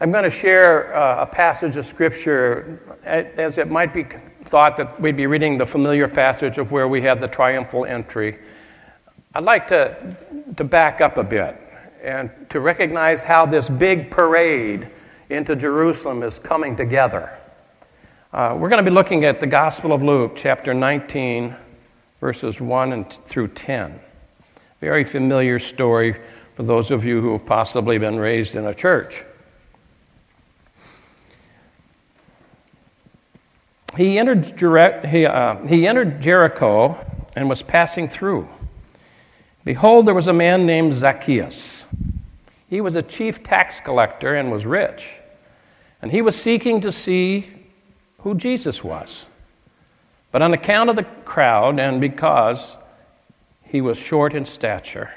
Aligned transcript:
I'm 0.00 0.12
going 0.12 0.22
to 0.22 0.30
share 0.30 0.94
uh, 0.94 1.24
a 1.24 1.26
passage 1.26 1.74
of 1.74 1.84
Scripture 1.84 2.80
as 3.04 3.58
it 3.58 3.68
might 3.68 3.92
be 3.92 4.04
thought 4.44 4.76
that 4.76 5.00
we'd 5.00 5.16
be 5.16 5.26
reading 5.26 5.58
the 5.58 5.66
familiar 5.66 6.06
passage 6.06 6.56
of 6.56 6.70
where 6.70 6.86
we 6.86 7.02
have 7.02 7.20
the 7.20 7.26
triumphal 7.26 7.84
entry. 7.84 8.38
I'd 9.34 9.42
like 9.42 9.66
to, 9.68 10.16
to 10.56 10.62
back 10.62 11.00
up 11.00 11.18
a 11.18 11.24
bit 11.24 11.60
and 12.00 12.30
to 12.50 12.60
recognize 12.60 13.24
how 13.24 13.44
this 13.44 13.68
big 13.68 14.08
parade 14.08 14.88
into 15.30 15.56
Jerusalem 15.56 16.22
is 16.22 16.38
coming 16.38 16.76
together. 16.76 17.36
Uh, 18.32 18.56
we're 18.56 18.68
going 18.68 18.84
to 18.84 18.88
be 18.88 18.94
looking 18.94 19.24
at 19.24 19.40
the 19.40 19.48
Gospel 19.48 19.92
of 19.92 20.00
Luke, 20.00 20.34
chapter 20.36 20.72
19, 20.72 21.56
verses 22.20 22.60
1 22.60 22.92
and 22.92 23.12
through 23.12 23.48
10. 23.48 23.98
Very 24.80 25.02
familiar 25.02 25.58
story 25.58 26.20
for 26.54 26.62
those 26.62 26.92
of 26.92 27.04
you 27.04 27.20
who 27.20 27.32
have 27.32 27.46
possibly 27.46 27.98
been 27.98 28.20
raised 28.20 28.54
in 28.54 28.64
a 28.64 28.72
church. 28.72 29.24
He 33.98 34.16
entered, 34.16 34.44
he, 35.06 35.26
uh, 35.26 35.66
he 35.66 35.88
entered 35.88 36.22
Jericho 36.22 37.04
and 37.34 37.48
was 37.48 37.62
passing 37.62 38.06
through. 38.06 38.48
Behold, 39.64 40.06
there 40.06 40.14
was 40.14 40.28
a 40.28 40.32
man 40.32 40.66
named 40.66 40.92
Zacchaeus. 40.92 41.84
He 42.68 42.80
was 42.80 42.94
a 42.94 43.02
chief 43.02 43.42
tax 43.42 43.80
collector 43.80 44.36
and 44.36 44.52
was 44.52 44.64
rich. 44.64 45.18
And 46.00 46.12
he 46.12 46.22
was 46.22 46.40
seeking 46.40 46.80
to 46.82 46.92
see 46.92 47.52
who 48.20 48.36
Jesus 48.36 48.84
was. 48.84 49.26
But 50.30 50.42
on 50.42 50.54
account 50.54 50.90
of 50.90 50.94
the 50.94 51.02
crowd 51.24 51.80
and 51.80 52.00
because 52.00 52.76
he 53.64 53.80
was 53.80 53.98
short 53.98 54.32
in 54.32 54.44
stature, 54.44 55.12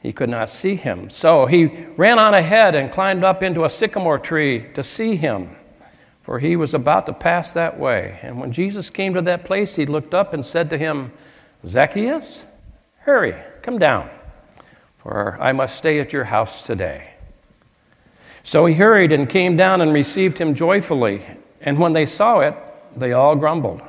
he 0.00 0.12
could 0.12 0.28
not 0.28 0.48
see 0.48 0.74
him. 0.74 1.08
So 1.08 1.46
he 1.46 1.66
ran 1.96 2.18
on 2.18 2.34
ahead 2.34 2.74
and 2.74 2.90
climbed 2.90 3.22
up 3.22 3.44
into 3.44 3.64
a 3.64 3.70
sycamore 3.70 4.18
tree 4.18 4.66
to 4.74 4.82
see 4.82 5.14
him 5.14 5.54
for 6.30 6.38
he 6.38 6.54
was 6.54 6.74
about 6.74 7.06
to 7.06 7.12
pass 7.12 7.54
that 7.54 7.76
way. 7.76 8.20
And 8.22 8.40
when 8.40 8.52
Jesus 8.52 8.88
came 8.88 9.14
to 9.14 9.22
that 9.22 9.44
place, 9.44 9.74
he 9.74 9.84
looked 9.84 10.14
up 10.14 10.32
and 10.32 10.46
said 10.46 10.70
to 10.70 10.78
him, 10.78 11.10
Zacchaeus, 11.66 12.46
hurry, 12.98 13.34
come 13.62 13.80
down, 13.80 14.08
for 14.98 15.36
I 15.40 15.50
must 15.50 15.74
stay 15.74 15.98
at 15.98 16.12
your 16.12 16.22
house 16.22 16.62
today. 16.64 17.14
So 18.44 18.64
he 18.66 18.74
hurried 18.74 19.10
and 19.10 19.28
came 19.28 19.56
down 19.56 19.80
and 19.80 19.92
received 19.92 20.38
him 20.38 20.54
joyfully. 20.54 21.26
And 21.62 21.80
when 21.80 21.94
they 21.94 22.06
saw 22.06 22.38
it, 22.38 22.54
they 22.94 23.12
all 23.12 23.34
grumbled. 23.34 23.82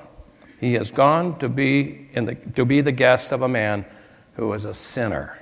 He 0.59 0.73
has 0.73 0.89
gone 0.89 1.37
to 1.37 1.47
be, 1.47 2.09
the, 2.15 2.33
to 2.55 2.65
be 2.65 2.81
the 2.81 2.91
guest 2.91 3.31
of 3.31 3.43
a 3.43 3.47
man 3.47 3.85
who 4.33 4.51
is 4.53 4.65
a 4.65 4.73
sinner. 4.73 5.37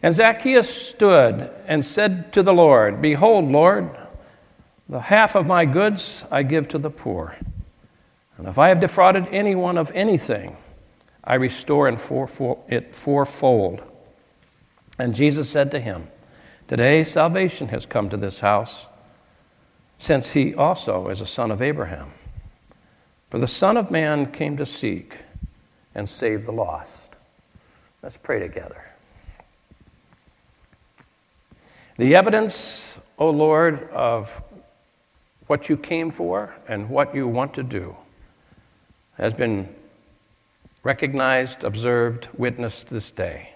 And 0.00 0.14
Zacchaeus 0.14 0.72
stood 0.72 1.50
and 1.66 1.84
said 1.84 2.32
to 2.34 2.44
the 2.44 2.54
Lord, 2.54 3.02
Behold, 3.02 3.50
Lord, 3.50 3.90
the 4.90 5.00
half 5.00 5.36
of 5.36 5.46
my 5.46 5.64
goods 5.64 6.26
I 6.32 6.42
give 6.42 6.66
to 6.68 6.78
the 6.78 6.90
poor. 6.90 7.36
And 8.36 8.48
if 8.48 8.58
I 8.58 8.70
have 8.70 8.80
defrauded 8.80 9.28
anyone 9.30 9.78
of 9.78 9.92
anything, 9.94 10.56
I 11.22 11.34
restore 11.34 11.88
it 11.88 12.94
fourfold. 12.94 13.82
And 14.98 15.14
Jesus 15.14 15.48
said 15.48 15.70
to 15.70 15.78
him, 15.78 16.08
Today 16.66 17.04
salvation 17.04 17.68
has 17.68 17.86
come 17.86 18.10
to 18.10 18.16
this 18.16 18.40
house, 18.40 18.88
since 19.96 20.32
he 20.32 20.54
also 20.56 21.08
is 21.08 21.20
a 21.20 21.26
son 21.26 21.52
of 21.52 21.62
Abraham. 21.62 22.10
For 23.30 23.38
the 23.38 23.46
Son 23.46 23.76
of 23.76 23.92
Man 23.92 24.26
came 24.26 24.56
to 24.56 24.66
seek 24.66 25.18
and 25.94 26.08
save 26.08 26.46
the 26.46 26.52
lost. 26.52 27.14
Let's 28.02 28.16
pray 28.16 28.40
together. 28.40 28.90
The 31.96 32.16
evidence, 32.16 32.98
O 33.18 33.30
Lord, 33.30 33.88
of 33.90 34.42
what 35.50 35.68
you 35.68 35.76
came 35.76 36.12
for 36.12 36.54
and 36.68 36.88
what 36.88 37.12
you 37.12 37.26
want 37.26 37.52
to 37.52 37.64
do 37.64 37.96
has 39.16 39.34
been 39.34 39.68
recognized, 40.84 41.64
observed, 41.64 42.28
witnessed 42.38 42.88
this 42.88 43.10
day. 43.10 43.50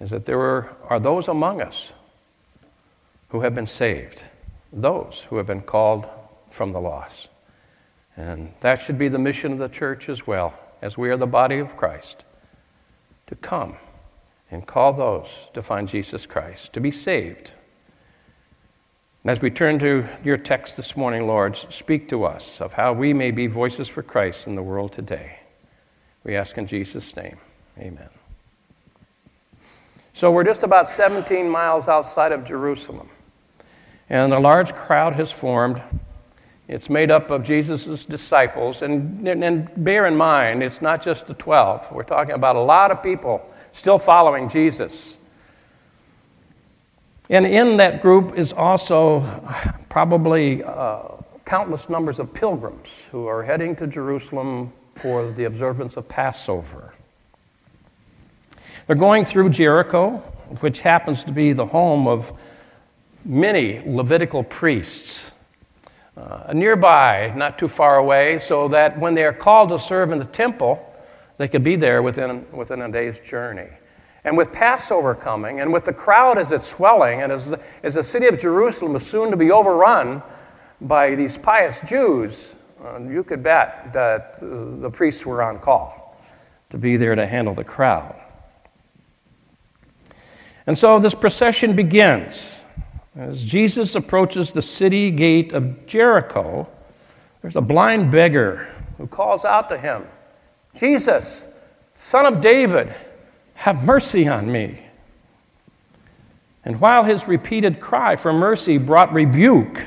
Is 0.00 0.10
that 0.10 0.26
there 0.26 0.38
are, 0.38 0.76
are 0.90 1.00
those 1.00 1.28
among 1.28 1.62
us 1.62 1.94
who 3.30 3.40
have 3.40 3.54
been 3.54 3.64
saved, 3.64 4.24
those 4.70 5.26
who 5.30 5.38
have 5.38 5.46
been 5.46 5.62
called 5.62 6.06
from 6.50 6.72
the 6.74 6.80
lost. 6.80 7.30
And 8.14 8.52
that 8.60 8.82
should 8.82 8.98
be 8.98 9.08
the 9.08 9.18
mission 9.18 9.52
of 9.52 9.58
the 9.58 9.70
church 9.70 10.10
as 10.10 10.26
well, 10.26 10.60
as 10.82 10.98
we 10.98 11.08
are 11.08 11.16
the 11.16 11.26
body 11.26 11.58
of 11.58 11.74
Christ, 11.74 12.26
to 13.28 13.34
come 13.34 13.76
and 14.50 14.66
call 14.66 14.92
those 14.92 15.48
to 15.54 15.62
find 15.62 15.88
Jesus 15.88 16.26
Christ, 16.26 16.74
to 16.74 16.80
be 16.82 16.90
saved, 16.90 17.52
and 19.26 19.32
as 19.32 19.42
we 19.42 19.50
turn 19.50 19.80
to 19.80 20.06
your 20.22 20.36
text 20.36 20.76
this 20.76 20.96
morning, 20.96 21.26
Lord, 21.26 21.56
speak 21.56 22.08
to 22.10 22.22
us 22.22 22.60
of 22.60 22.74
how 22.74 22.92
we 22.92 23.12
may 23.12 23.32
be 23.32 23.48
voices 23.48 23.88
for 23.88 24.00
Christ 24.00 24.46
in 24.46 24.54
the 24.54 24.62
world 24.62 24.92
today. 24.92 25.40
We 26.22 26.36
ask 26.36 26.56
in 26.56 26.68
Jesus' 26.68 27.16
name. 27.16 27.36
Amen. 27.76 28.08
So 30.12 30.30
we're 30.30 30.44
just 30.44 30.62
about 30.62 30.88
17 30.88 31.48
miles 31.48 31.88
outside 31.88 32.30
of 32.30 32.44
Jerusalem. 32.44 33.08
And 34.08 34.32
a 34.32 34.38
large 34.38 34.72
crowd 34.74 35.14
has 35.14 35.32
formed. 35.32 35.82
It's 36.68 36.88
made 36.88 37.10
up 37.10 37.32
of 37.32 37.42
Jesus' 37.42 38.06
disciples. 38.06 38.80
And, 38.80 39.26
and 39.26 39.68
bear 39.76 40.06
in 40.06 40.14
mind, 40.14 40.62
it's 40.62 40.80
not 40.80 41.02
just 41.02 41.26
the 41.26 41.34
12. 41.34 41.90
We're 41.90 42.04
talking 42.04 42.36
about 42.36 42.54
a 42.54 42.60
lot 42.60 42.92
of 42.92 43.02
people 43.02 43.44
still 43.72 43.98
following 43.98 44.48
Jesus. 44.48 45.18
And 47.28 47.46
in 47.46 47.76
that 47.78 48.02
group 48.02 48.36
is 48.36 48.52
also 48.52 49.20
probably 49.88 50.62
uh, 50.62 51.02
countless 51.44 51.88
numbers 51.88 52.18
of 52.18 52.32
pilgrims 52.32 53.08
who 53.10 53.26
are 53.26 53.42
heading 53.42 53.74
to 53.76 53.86
Jerusalem 53.86 54.72
for 54.94 55.30
the 55.30 55.44
observance 55.44 55.96
of 55.96 56.08
Passover. 56.08 56.94
They're 58.86 58.96
going 58.96 59.24
through 59.24 59.50
Jericho, 59.50 60.18
which 60.60 60.80
happens 60.80 61.24
to 61.24 61.32
be 61.32 61.52
the 61.52 61.66
home 61.66 62.06
of 62.06 62.32
many 63.24 63.82
Levitical 63.84 64.44
priests. 64.44 65.32
Uh, 66.16 66.52
nearby, 66.54 67.32
not 67.36 67.58
too 67.58 67.68
far 67.68 67.98
away, 67.98 68.38
so 68.38 68.68
that 68.68 68.98
when 68.98 69.14
they 69.14 69.24
are 69.24 69.32
called 69.32 69.68
to 69.68 69.78
serve 69.78 70.12
in 70.12 70.18
the 70.18 70.24
temple, 70.24 70.82
they 71.36 71.46
could 71.46 71.62
be 71.62 71.76
there 71.76 72.00
within, 72.00 72.46
within 72.52 72.80
a 72.80 72.90
day's 72.90 73.18
journey. 73.18 73.68
And 74.26 74.36
with 74.36 74.50
Passover 74.52 75.14
coming, 75.14 75.60
and 75.60 75.72
with 75.72 75.84
the 75.84 75.92
crowd 75.92 76.36
as 76.36 76.50
it's 76.50 76.66
swelling, 76.66 77.22
and 77.22 77.30
as, 77.30 77.54
as 77.84 77.94
the 77.94 78.02
city 78.02 78.26
of 78.26 78.40
Jerusalem 78.40 78.96
is 78.96 79.06
soon 79.06 79.30
to 79.30 79.36
be 79.36 79.52
overrun 79.52 80.20
by 80.80 81.14
these 81.14 81.38
pious 81.38 81.80
Jews, 81.82 82.56
uh, 82.84 82.98
you 83.02 83.22
could 83.22 83.44
bet 83.44 83.92
that 83.92 84.38
uh, 84.42 84.80
the 84.80 84.90
priests 84.90 85.24
were 85.24 85.44
on 85.44 85.60
call 85.60 86.20
to 86.70 86.76
be 86.76 86.96
there 86.96 87.14
to 87.14 87.24
handle 87.24 87.54
the 87.54 87.62
crowd. 87.62 88.16
And 90.66 90.76
so 90.76 90.98
this 90.98 91.14
procession 91.14 91.76
begins. 91.76 92.64
As 93.14 93.44
Jesus 93.44 93.94
approaches 93.94 94.50
the 94.50 94.60
city 94.60 95.12
gate 95.12 95.52
of 95.52 95.86
Jericho, 95.86 96.68
there's 97.42 97.54
a 97.54 97.60
blind 97.60 98.10
beggar 98.10 98.68
who 98.98 99.06
calls 99.06 99.44
out 99.44 99.68
to 99.68 99.78
him, 99.78 100.04
Jesus, 100.74 101.46
son 101.94 102.26
of 102.26 102.40
David, 102.40 102.92
have 103.56 103.84
mercy 103.84 104.28
on 104.28 104.50
me. 104.50 104.86
And 106.64 106.80
while 106.80 107.04
his 107.04 107.28
repeated 107.28 107.80
cry 107.80 108.16
for 108.16 108.32
mercy 108.32 108.78
brought 108.78 109.12
rebuke 109.12 109.86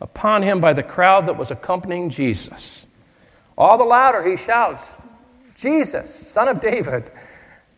upon 0.00 0.42
him 0.42 0.60
by 0.60 0.72
the 0.72 0.82
crowd 0.82 1.26
that 1.26 1.36
was 1.36 1.50
accompanying 1.50 2.10
Jesus, 2.10 2.86
all 3.56 3.78
the 3.78 3.84
louder 3.84 4.28
he 4.28 4.36
shouts, 4.36 4.92
Jesus, 5.54 6.14
son 6.14 6.48
of 6.48 6.60
David, 6.60 7.10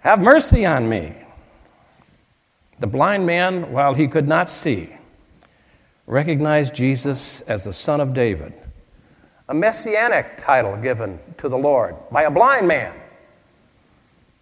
have 0.00 0.20
mercy 0.20 0.66
on 0.66 0.88
me. 0.88 1.14
The 2.78 2.86
blind 2.86 3.26
man, 3.26 3.72
while 3.72 3.94
he 3.94 4.08
could 4.08 4.28
not 4.28 4.48
see, 4.48 4.94
recognized 6.06 6.74
Jesus 6.74 7.40
as 7.42 7.64
the 7.64 7.72
son 7.72 8.00
of 8.00 8.12
David, 8.12 8.52
a 9.48 9.54
messianic 9.54 10.36
title 10.36 10.76
given 10.76 11.18
to 11.38 11.48
the 11.48 11.56
Lord 11.56 11.96
by 12.10 12.22
a 12.22 12.30
blind 12.30 12.66
man. 12.66 12.94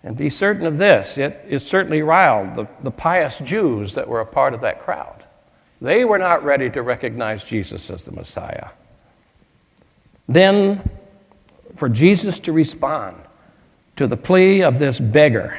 And 0.05 0.17
be 0.17 0.31
certain 0.31 0.67
of 0.67 0.79
this 0.79 1.19
it, 1.19 1.45
it 1.49 1.59
certainly 1.61 2.03
riled 2.03 2.55
the, 2.55 2.67
the 2.81 2.91
pious 2.91 3.39
Jews 3.39 3.95
that 3.95 4.09
were 4.09 4.21
a 4.21 4.27
part 4.27 4.55
of 4.55 4.61
that 4.63 4.81
crowd. 4.81 5.25
They 5.81 6.05
were 6.05 6.19
not 6.19 6.45
ready 6.45 6.71
to 6.71 6.83
recognize 6.83 7.45
Jesus 7.45 7.91
as 7.91 8.05
the 8.05 8.13
Messiah. 8.13 8.69
Then, 10.29 10.89
for 11.77 11.89
Jesus 11.89 12.39
to 12.41 12.53
respond 12.53 13.17
to 13.97 14.07
the 14.07 14.17
plea 14.17 14.63
of 14.63 14.79
this 14.79 15.01
beggar 15.01 15.59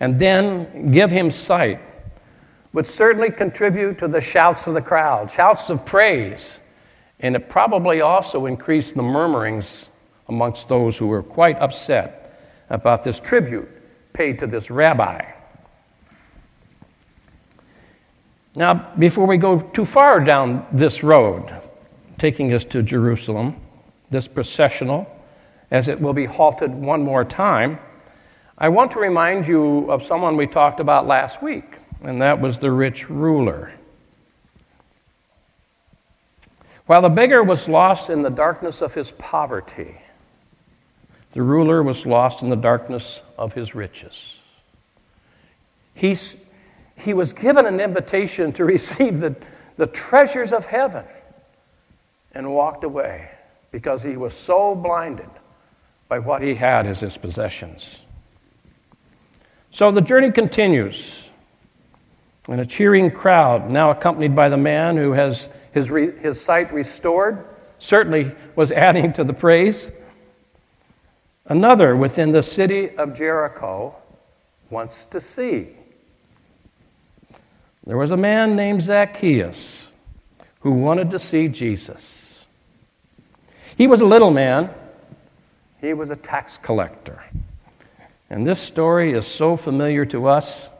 and 0.00 0.20
then 0.20 0.92
give 0.92 1.10
him 1.10 1.30
sight 1.30 1.80
would 2.72 2.86
certainly 2.86 3.30
contribute 3.30 3.98
to 3.98 4.08
the 4.08 4.20
shouts 4.20 4.66
of 4.66 4.74
the 4.74 4.80
crowd, 4.80 5.30
shouts 5.30 5.70
of 5.70 5.84
praise, 5.84 6.60
and 7.18 7.34
it 7.34 7.48
probably 7.48 8.00
also 8.00 8.46
increased 8.46 8.94
the 8.94 9.02
murmurings 9.02 9.90
amongst 10.28 10.68
those 10.68 10.98
who 10.98 11.08
were 11.08 11.22
quite 11.22 11.58
upset 11.58 12.27
about 12.70 13.02
this 13.02 13.20
tribute 13.20 13.68
paid 14.12 14.38
to 14.38 14.46
this 14.46 14.70
rabbi. 14.70 15.32
Now, 18.54 18.92
before 18.98 19.26
we 19.26 19.36
go 19.36 19.60
too 19.60 19.84
far 19.84 20.18
down 20.20 20.66
this 20.72 21.04
road, 21.04 21.48
taking 22.18 22.52
us 22.52 22.64
to 22.66 22.82
Jerusalem, 22.82 23.60
this 24.10 24.26
processional, 24.26 25.08
as 25.70 25.88
it 25.88 26.00
will 26.00 26.14
be 26.14 26.24
halted 26.24 26.74
one 26.74 27.02
more 27.02 27.24
time, 27.24 27.78
I 28.56 28.68
want 28.70 28.90
to 28.92 28.98
remind 28.98 29.46
you 29.46 29.88
of 29.90 30.02
someone 30.02 30.36
we 30.36 30.48
talked 30.48 30.80
about 30.80 31.06
last 31.06 31.40
week, 31.42 31.76
and 32.02 32.20
that 32.20 32.40
was 32.40 32.58
the 32.58 32.72
rich 32.72 33.08
ruler. 33.08 33.72
While 36.86 37.02
the 37.02 37.10
beggar 37.10 37.44
was 37.44 37.68
lost 37.68 38.10
in 38.10 38.22
the 38.22 38.30
darkness 38.30 38.82
of 38.82 38.94
his 38.94 39.12
poverty, 39.12 39.98
the 41.32 41.42
ruler 41.42 41.82
was 41.82 42.06
lost 42.06 42.42
in 42.42 42.50
the 42.50 42.56
darkness 42.56 43.22
of 43.36 43.54
his 43.54 43.74
riches. 43.74 44.38
He's, 45.94 46.36
he 46.96 47.12
was 47.12 47.32
given 47.32 47.66
an 47.66 47.80
invitation 47.80 48.52
to 48.54 48.64
receive 48.64 49.20
the, 49.20 49.36
the 49.76 49.86
treasures 49.86 50.52
of 50.52 50.66
heaven 50.66 51.04
and 52.32 52.52
walked 52.52 52.84
away 52.84 53.30
because 53.70 54.02
he 54.02 54.16
was 54.16 54.34
so 54.34 54.74
blinded 54.74 55.28
by 56.08 56.18
what 56.18 56.40
he 56.40 56.54
had 56.54 56.86
as 56.86 57.00
his 57.00 57.16
possessions. 57.18 58.04
So 59.70 59.90
the 59.90 60.00
journey 60.00 60.30
continues, 60.30 61.30
and 62.48 62.60
a 62.60 62.64
cheering 62.64 63.10
crowd, 63.10 63.70
now 63.70 63.90
accompanied 63.90 64.34
by 64.34 64.48
the 64.48 64.56
man 64.56 64.96
who 64.96 65.12
has 65.12 65.50
his, 65.72 65.90
re- 65.90 66.16
his 66.18 66.40
sight 66.40 66.72
restored, 66.72 67.44
certainly 67.78 68.34
was 68.56 68.72
adding 68.72 69.12
to 69.14 69.24
the 69.24 69.34
praise. 69.34 69.92
Another 71.48 71.96
within 71.96 72.32
the 72.32 72.42
city 72.42 72.90
of 72.96 73.14
Jericho 73.14 73.96
wants 74.68 75.06
to 75.06 75.20
see. 75.20 75.68
There 77.86 77.96
was 77.96 78.10
a 78.10 78.18
man 78.18 78.54
named 78.54 78.82
Zacchaeus 78.82 79.92
who 80.60 80.72
wanted 80.72 81.10
to 81.10 81.18
see 81.18 81.48
Jesus. 81.48 82.46
He 83.78 83.86
was 83.86 84.02
a 84.02 84.06
little 84.06 84.30
man, 84.30 84.68
he 85.80 85.94
was 85.94 86.10
a 86.10 86.16
tax 86.16 86.58
collector. 86.58 87.22
And 88.28 88.46
this 88.46 88.60
story 88.60 89.12
is 89.12 89.26
so 89.26 89.56
familiar 89.56 90.04
to 90.06 90.26
us. 90.26 90.70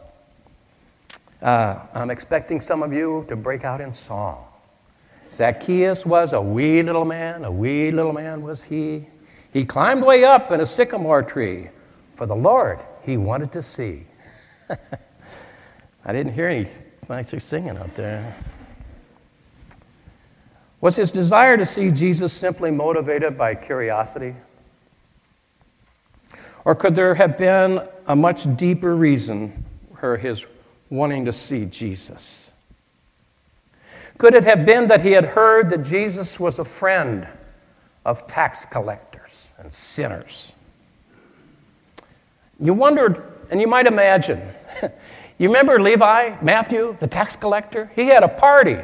Uh, 1.41 1.79
I'm 1.95 2.11
expecting 2.11 2.61
some 2.61 2.83
of 2.83 2.93
you 2.93 3.25
to 3.29 3.37
break 3.37 3.65
out 3.65 3.81
in 3.81 3.91
song. 3.91 4.45
Zacchaeus 5.31 6.05
was 6.05 6.35
a 6.35 6.41
wee 6.43 6.83
little 6.83 7.07
man, 7.07 7.45
a 7.45 7.51
wee 7.51 7.91
little 7.91 8.13
man 8.13 8.43
was 8.43 8.65
he. 8.65 9.07
He 9.59 9.65
climbed 9.65 10.05
way 10.05 10.23
up 10.23 10.53
in 10.53 10.61
a 10.61 10.67
sycamore 10.67 11.25
tree 11.25 11.71
for 12.15 12.27
the 12.27 12.37
Lord 12.37 12.79
he 13.03 13.17
wanted 13.17 13.51
to 13.51 13.63
see. 13.65 14.07
I 16.05 16.13
didn't 16.13 16.35
hear 16.35 16.47
any 16.47 16.71
nicer 17.09 17.41
singing 17.41 17.77
out 17.77 17.93
there. 17.97 18.37
Was 20.81 20.95
his 20.95 21.11
desire 21.11 21.57
to 21.57 21.65
see 21.65 21.91
Jesus 21.91 22.33
simply 22.33 22.71
motivated 22.71 23.37
by 23.37 23.57
curiosity? 23.57 24.37
Or 26.65 26.77
could 26.77 26.95
there 26.95 27.17
have 27.17 27.37
been 27.37 27.83
a 28.07 28.15
much 28.15 28.57
deeper 28.57 28.95
reason 28.95 29.65
for 29.99 30.19
his 30.19 30.47
wanting 30.89 31.25
to 31.25 31.33
see 31.33 31.67
Jesus? 31.67 32.53
Could 34.19 34.35
it 34.35 34.45
have 34.45 34.65
been 34.65 34.87
that 34.87 35.03
he 35.03 35.11
had 35.11 35.25
heard 35.25 35.69
that 35.71 35.83
Jesus 35.83 36.39
was 36.39 36.61
a 36.61 36.65
friend 36.65 37.27
of 38.05 38.29
tax 38.29 38.65
collectors 38.65 39.48
and 39.59 39.73
sinners? 39.73 40.53
You 42.61 42.75
wondered, 42.75 43.23
and 43.51 43.61
you 43.61 43.67
might 43.67 43.87
imagine, 43.87 44.43
you 45.39 45.49
remember 45.49 45.81
Levi, 45.81 46.37
Matthew, 46.43 46.97
the 46.99 47.07
tax 47.07 47.37
collector? 47.37 47.91
He 47.95 48.07
had 48.07 48.23
a 48.23 48.29
party. 48.29 48.79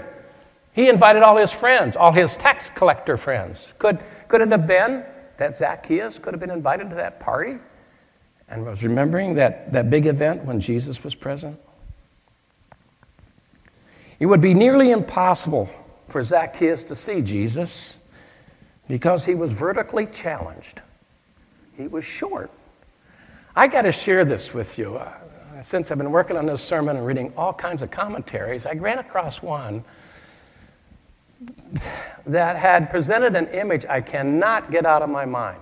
He 0.72 0.88
invited 0.88 1.22
all 1.22 1.36
his 1.36 1.52
friends, 1.52 1.96
all 1.96 2.12
his 2.12 2.36
tax 2.36 2.70
collector 2.70 3.16
friends. 3.16 3.72
Could, 3.78 3.98
could 4.28 4.40
it 4.40 4.50
have 4.50 4.66
been 4.66 5.04
that 5.36 5.56
Zacchaeus 5.56 6.18
could 6.18 6.34
have 6.34 6.40
been 6.40 6.50
invited 6.50 6.90
to 6.90 6.96
that 6.96 7.20
party 7.20 7.58
and 8.48 8.64
was 8.64 8.82
remembering 8.82 9.34
that, 9.34 9.72
that 9.72 9.90
big 9.90 10.06
event 10.06 10.44
when 10.44 10.60
Jesus 10.60 11.02
was 11.02 11.14
present? 11.14 11.58
It 14.18 14.26
would 14.26 14.40
be 14.40 14.54
nearly 14.54 14.90
impossible 14.90 15.68
for 16.08 16.22
Zacchaeus 16.22 16.84
to 16.84 16.94
see 16.94 17.20
Jesus 17.20 17.98
because 18.88 19.24
he 19.24 19.34
was 19.34 19.52
vertically 19.52 20.06
challenged. 20.06 20.80
He 21.76 21.86
was 21.86 22.04
short. 22.04 22.50
I 23.56 23.68
got 23.68 23.82
to 23.82 23.92
share 23.92 24.24
this 24.24 24.52
with 24.52 24.78
you. 24.78 24.96
Uh, 24.96 25.12
since 25.62 25.90
I've 25.90 25.98
been 25.98 26.10
working 26.10 26.36
on 26.36 26.46
this 26.46 26.62
sermon 26.62 26.96
and 26.96 27.06
reading 27.06 27.32
all 27.36 27.52
kinds 27.52 27.82
of 27.82 27.90
commentaries, 27.90 28.66
I 28.66 28.72
ran 28.72 28.98
across 28.98 29.42
one 29.42 29.84
that 32.26 32.56
had 32.56 32.90
presented 32.90 33.36
an 33.36 33.46
image 33.48 33.86
I 33.86 34.00
cannot 34.00 34.70
get 34.70 34.86
out 34.86 35.02
of 35.02 35.08
my 35.08 35.24
mind. 35.24 35.60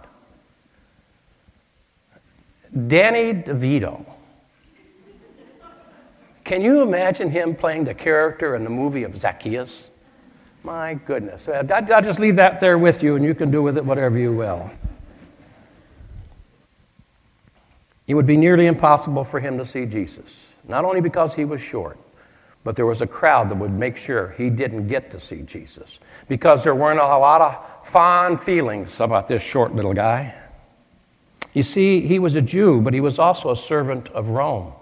Danny 2.88 3.34
DeVito 3.34 4.06
can 6.44 6.60
you 6.60 6.82
imagine 6.82 7.30
him 7.30 7.54
playing 7.54 7.84
the 7.84 7.94
character 7.94 8.54
in 8.54 8.64
the 8.64 8.70
movie 8.70 9.04
of 9.04 9.16
Zacchaeus? 9.16 9.90
My 10.64 10.94
goodness. 10.94 11.48
Uh, 11.48 11.66
I'll 11.74 12.02
just 12.02 12.20
leave 12.20 12.36
that 12.36 12.60
there 12.60 12.78
with 12.78 13.02
you, 13.02 13.16
and 13.16 13.24
you 13.24 13.34
can 13.34 13.50
do 13.50 13.62
with 13.62 13.76
it 13.76 13.84
whatever 13.84 14.18
you 14.18 14.32
will. 14.32 14.70
It 18.06 18.14
would 18.14 18.26
be 18.26 18.36
nearly 18.36 18.66
impossible 18.66 19.24
for 19.24 19.40
him 19.40 19.58
to 19.58 19.66
see 19.66 19.86
Jesus, 19.86 20.54
not 20.68 20.84
only 20.84 21.00
because 21.00 21.34
he 21.34 21.44
was 21.44 21.60
short, 21.60 21.98
but 22.64 22.76
there 22.76 22.86
was 22.86 23.00
a 23.00 23.06
crowd 23.06 23.48
that 23.48 23.56
would 23.56 23.72
make 23.72 23.96
sure 23.96 24.34
he 24.38 24.50
didn't 24.50 24.86
get 24.86 25.10
to 25.10 25.18
see 25.18 25.42
Jesus 25.42 25.98
because 26.28 26.62
there 26.62 26.74
weren't 26.74 27.00
a 27.00 27.18
lot 27.18 27.40
of 27.40 27.86
fond 27.86 28.40
feelings 28.40 29.00
about 29.00 29.26
this 29.26 29.42
short 29.42 29.74
little 29.74 29.94
guy. 29.94 30.34
You 31.54 31.62
see, 31.62 32.06
he 32.06 32.18
was 32.18 32.34
a 32.34 32.42
Jew, 32.42 32.80
but 32.80 32.94
he 32.94 33.00
was 33.00 33.18
also 33.18 33.50
a 33.50 33.56
servant 33.56 34.08
of 34.10 34.28
Rome. 34.28 34.72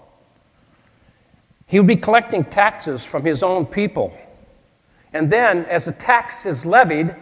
He 1.67 1.79
would 1.79 1.87
be 1.87 1.95
collecting 1.95 2.43
taxes 2.43 3.03
from 3.03 3.25
his 3.25 3.43
own 3.43 3.65
people. 3.65 4.15
And 5.13 5.31
then, 5.31 5.65
as 5.65 5.85
the 5.85 5.91
tax 5.91 6.45
is 6.45 6.65
levied, 6.65 7.15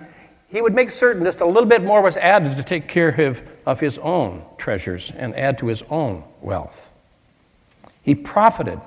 he 0.48 0.62
would 0.62 0.74
make 0.74 0.90
certain 0.90 1.24
just 1.24 1.42
a 1.42 1.46
little 1.46 1.70
bit 1.70 1.84
more 1.84 2.02
was 2.02 2.18
added 2.18 2.56
to 2.58 2.64
take 2.64 2.88
care 2.88 3.10
of, 3.10 3.42
of 3.66 3.80
his 3.80 3.98
own 4.00 4.44
treasures 4.58 5.12
and 5.12 5.36
add 5.36 5.58
to 5.60 5.68
his 5.68 5.84
own 5.90 6.24
wealth. 6.42 6.92
He 8.02 8.16
profited 8.16 8.80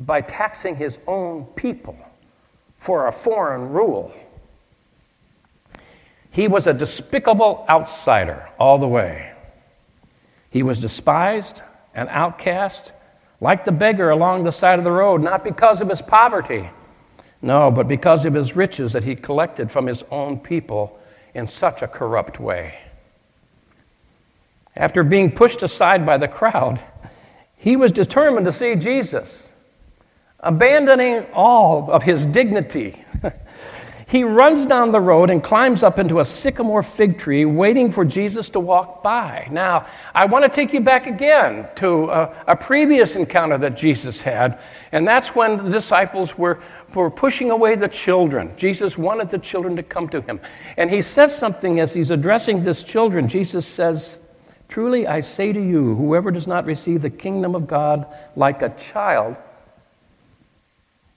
by 0.00 0.20
taxing 0.20 0.76
his 0.76 0.98
own 1.06 1.44
people 1.56 1.96
for 2.78 3.06
a 3.06 3.12
foreign 3.12 3.70
rule. 3.70 4.12
He 6.30 6.48
was 6.48 6.66
a 6.66 6.72
despicable 6.72 7.64
outsider 7.68 8.48
all 8.58 8.78
the 8.78 8.88
way. 8.88 9.32
He 10.50 10.62
was 10.62 10.80
despised, 10.80 11.62
an 11.94 12.08
outcast, 12.08 12.92
like 13.40 13.64
the 13.64 13.72
beggar 13.72 14.10
along 14.10 14.44
the 14.44 14.52
side 14.52 14.78
of 14.78 14.84
the 14.84 14.92
road, 14.92 15.22
not 15.22 15.44
because 15.44 15.80
of 15.80 15.88
his 15.88 16.02
poverty, 16.02 16.70
no, 17.42 17.70
but 17.70 17.86
because 17.86 18.24
of 18.24 18.34
his 18.34 18.56
riches 18.56 18.94
that 18.94 19.04
he 19.04 19.14
collected 19.14 19.70
from 19.70 19.86
his 19.86 20.02
own 20.10 20.38
people 20.38 20.98
in 21.34 21.46
such 21.46 21.82
a 21.82 21.88
corrupt 21.88 22.40
way. 22.40 22.78
After 24.76 25.04
being 25.04 25.30
pushed 25.30 25.62
aside 25.62 26.06
by 26.06 26.16
the 26.16 26.28
crowd, 26.28 26.80
he 27.56 27.76
was 27.76 27.92
determined 27.92 28.46
to 28.46 28.52
see 28.52 28.76
Jesus, 28.76 29.52
abandoning 30.40 31.26
all 31.32 31.90
of 31.90 32.02
his 32.02 32.26
dignity 32.26 33.04
he 34.06 34.22
runs 34.22 34.66
down 34.66 34.92
the 34.92 35.00
road 35.00 35.30
and 35.30 35.42
climbs 35.42 35.82
up 35.82 35.98
into 35.98 36.20
a 36.20 36.24
sycamore 36.24 36.82
fig 36.82 37.18
tree, 37.18 37.44
waiting 37.44 37.90
for 37.90 38.04
Jesus 38.04 38.50
to 38.50 38.60
walk 38.60 39.02
by. 39.02 39.48
Now, 39.50 39.86
I 40.14 40.26
want 40.26 40.44
to 40.44 40.50
take 40.50 40.72
you 40.72 40.80
back 40.80 41.06
again 41.06 41.68
to 41.76 42.10
a, 42.10 42.34
a 42.48 42.56
previous 42.56 43.16
encounter 43.16 43.56
that 43.58 43.76
Jesus 43.76 44.20
had, 44.20 44.58
and 44.92 45.08
that's 45.08 45.34
when 45.34 45.56
the 45.56 45.70
disciples 45.70 46.36
were, 46.36 46.60
were 46.94 47.10
pushing 47.10 47.50
away 47.50 47.76
the 47.76 47.88
children. 47.88 48.52
Jesus 48.56 48.98
wanted 48.98 49.28
the 49.28 49.38
children 49.38 49.76
to 49.76 49.82
come 49.82 50.08
to 50.10 50.20
him. 50.20 50.40
And 50.76 50.90
he 50.90 51.00
says 51.00 51.36
something 51.36 51.80
as 51.80 51.94
he's 51.94 52.10
addressing 52.10 52.62
this 52.62 52.84
children. 52.84 53.28
Jesus 53.28 53.66
says, 53.66 54.20
Truly 54.68 55.06
I 55.06 55.20
say 55.20 55.52
to 55.52 55.60
you, 55.60 55.94
whoever 55.94 56.30
does 56.30 56.46
not 56.46 56.66
receive 56.66 57.02
the 57.02 57.10
kingdom 57.10 57.54
of 57.54 57.66
God 57.66 58.06
like 58.36 58.60
a 58.60 58.70
child 58.70 59.36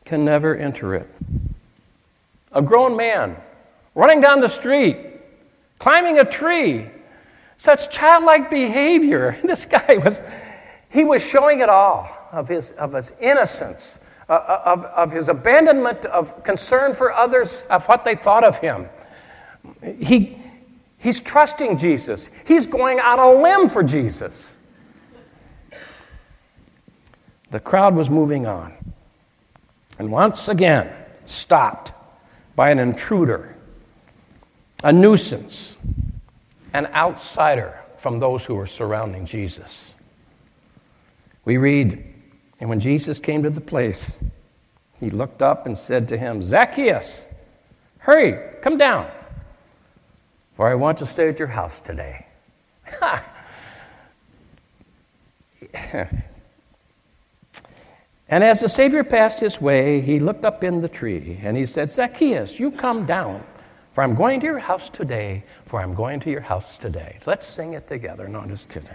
can 0.05 0.23
never 0.23 0.55
enter 0.55 0.95
it 0.95 1.09
a 2.51 2.61
grown 2.61 2.95
man, 2.95 3.37
running 3.95 4.21
down 4.21 4.39
the 4.39 4.49
street, 4.49 4.97
climbing 5.79 6.19
a 6.19 6.25
tree. 6.25 6.87
Such 7.57 7.89
childlike 7.89 8.49
behavior. 8.49 9.37
This 9.43 9.65
guy 9.65 9.97
was, 10.03 10.21
he 10.89 11.03
was 11.03 11.27
showing 11.27 11.59
it 11.59 11.69
all 11.69 12.07
of 12.31 12.47
his, 12.47 12.71
of 12.73 12.93
his 12.93 13.11
innocence, 13.19 13.99
uh, 14.29 14.33
uh, 14.33 14.61
of, 14.65 14.85
of 14.85 15.11
his 15.11 15.27
abandonment 15.27 16.05
of 16.05 16.43
concern 16.43 16.93
for 16.93 17.11
others, 17.11 17.63
of 17.69 17.85
what 17.87 18.05
they 18.05 18.15
thought 18.15 18.43
of 18.43 18.59
him. 18.59 18.87
He, 19.99 20.39
he's 20.97 21.19
trusting 21.19 21.77
Jesus, 21.77 22.29
he's 22.45 22.67
going 22.67 22.99
on 22.99 23.19
a 23.19 23.41
limb 23.41 23.69
for 23.69 23.83
Jesus. 23.83 24.55
The 27.49 27.59
crowd 27.59 27.95
was 27.95 28.09
moving 28.09 28.45
on. 28.45 28.73
And 29.97 30.11
once 30.11 30.47
again, 30.47 30.93
stopped 31.25 31.93
by 32.57 32.71
an 32.71 32.79
intruder, 32.79 33.55
a 34.83 34.91
nuisance, 34.91 35.77
an 36.73 36.87
outsider 36.87 37.79
from 37.97 38.17
those 38.17 38.45
who 38.45 38.55
were 38.55 38.65
surrounding 38.65 39.27
Jesus. 39.27 39.95
We 41.45 41.57
read, 41.57 42.03
and 42.59 42.67
when 42.67 42.79
Jesus 42.79 43.19
came 43.19 43.43
to 43.43 43.51
the 43.51 43.61
place, 43.61 44.23
he 44.99 45.11
looked 45.11 45.43
up 45.43 45.67
and 45.67 45.77
said 45.77 46.07
to 46.07 46.17
him, 46.17 46.41
Zacchaeus, 46.41 47.27
hurry, 47.99 48.39
come 48.61 48.77
down, 48.77 49.07
for 50.55 50.67
I 50.67 50.73
want 50.73 50.97
to 50.97 51.05
stay 51.05 51.29
at 51.29 51.37
your 51.37 51.49
house 51.49 51.79
today. 51.79 52.25
and 58.29 58.43
as 58.43 58.59
the 58.59 58.69
Savior 58.69 59.03
passed 59.03 59.39
his 59.39 59.61
way, 59.61 60.01
he 60.01 60.19
looked 60.19 60.43
up 60.43 60.63
in 60.63 60.81
the 60.81 60.89
tree 60.89 61.39
and 61.41 61.55
he 61.55 61.65
said, 61.65 61.89
Zacchaeus, 61.89 62.59
you 62.59 62.71
come 62.71 63.05
down, 63.05 63.43
for 63.93 64.03
I'm 64.03 64.15
going 64.15 64.39
to 64.41 64.45
your 64.45 64.59
house 64.59 64.89
today, 64.89 65.43
for 65.65 65.81
I'm 65.81 65.93
going 65.93 66.19
to 66.21 66.29
your 66.29 66.41
house 66.41 66.77
today. 66.77 67.19
Let's 67.25 67.45
sing 67.45 67.73
it 67.73 67.87
together. 67.87 68.27
No, 68.27 68.39
I'm 68.39 68.49
just 68.49 68.69
kidding. 68.69 68.89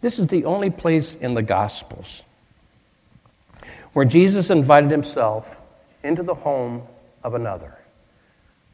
This 0.00 0.18
is 0.18 0.26
the 0.26 0.44
only 0.44 0.70
place 0.70 1.14
in 1.14 1.32
the 1.32 1.42
Gospels 1.42 2.24
where 3.94 4.04
Jesus 4.04 4.50
invited 4.50 4.90
himself 4.90 5.56
into 6.02 6.22
the 6.22 6.34
home 6.34 6.82
of 7.22 7.34
another. 7.34 7.78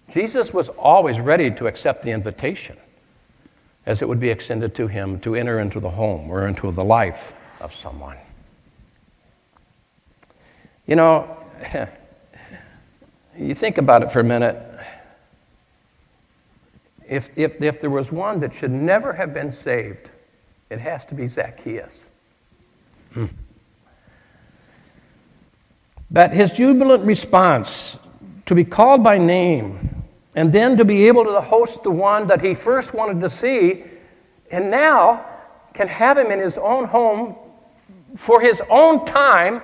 Jesus 0.08 0.52
was 0.52 0.70
always 0.70 1.20
ready 1.20 1.50
to 1.52 1.68
accept 1.68 2.02
the 2.02 2.10
invitation 2.10 2.76
as 3.86 4.02
it 4.02 4.08
would 4.08 4.20
be 4.20 4.28
extended 4.28 4.74
to 4.74 4.86
him 4.86 5.18
to 5.20 5.34
enter 5.34 5.58
into 5.58 5.80
the 5.80 5.90
home 5.90 6.30
or 6.30 6.46
into 6.46 6.70
the 6.70 6.84
life 6.84 7.34
of 7.60 7.74
someone. 7.74 8.16
You 10.86 10.96
know, 10.96 11.36
you 13.38 13.54
think 13.54 13.78
about 13.78 14.02
it 14.02 14.12
for 14.12 14.20
a 14.20 14.24
minute. 14.24 14.56
If, 17.08 17.36
if, 17.36 17.60
if 17.62 17.80
there 17.80 17.90
was 17.90 18.12
one 18.12 18.38
that 18.38 18.54
should 18.54 18.70
never 18.70 19.14
have 19.14 19.34
been 19.34 19.50
saved, 19.50 20.10
it 20.68 20.78
has 20.78 21.04
to 21.06 21.14
be 21.14 21.26
Zacchaeus. 21.26 22.10
Hmm. 23.14 23.26
But 26.10 26.32
his 26.32 26.52
jubilant 26.52 27.04
response 27.04 27.98
to 28.46 28.54
be 28.54 28.64
called 28.64 29.02
by 29.02 29.18
name 29.18 29.99
and 30.34 30.52
then 30.52 30.76
to 30.76 30.84
be 30.84 31.08
able 31.08 31.24
to 31.24 31.40
host 31.40 31.82
the 31.82 31.90
one 31.90 32.28
that 32.28 32.40
he 32.40 32.54
first 32.54 32.94
wanted 32.94 33.20
to 33.20 33.28
see 33.28 33.84
and 34.50 34.70
now 34.70 35.26
can 35.74 35.88
have 35.88 36.18
him 36.18 36.30
in 36.30 36.38
his 36.38 36.58
own 36.58 36.86
home 36.86 37.36
for 38.16 38.40
his 38.40 38.60
own 38.68 39.04
time 39.04 39.62